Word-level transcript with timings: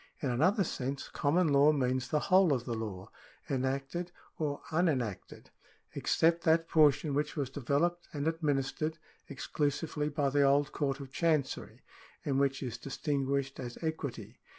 —In 0.23 0.31
another 0.31 0.63
sense 0.63 1.09
common 1.09 1.49
law 1.49 1.71
means 1.71 2.07
the 2.07 2.21
whole 2.21 2.53
of 2.53 2.65
the 2.65 2.73
law 2.73 3.11
(enacted 3.47 4.11
or 4.39 4.61
unenacted) 4.71 5.51
except 5.93 6.43
that 6.43 6.67
portion 6.67 7.13
which 7.13 7.35
was 7.35 7.51
developed 7.51 8.07
and 8.11 8.27
administered 8.27 8.97
ex 9.29 9.47
clusively 9.47 10.11
by 10.11 10.31
the 10.31 10.41
old 10.41 10.71
Court 10.71 10.99
of 10.99 11.11
Chancery, 11.11 11.83
and 12.25 12.39
which 12.39 12.63
is 12.63 12.79
distin 12.79 13.27
guished 13.27 13.59
as 13.59 13.77
equity. 13.83 14.39